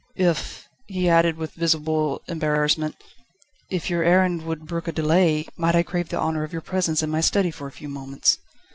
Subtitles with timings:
[0.17, 2.95] "If..." he added, with visible embarrassment,
[3.69, 7.03] "if your errand would brook a delay, might I crave the honour of your presence
[7.03, 8.39] in my study for a few moments?"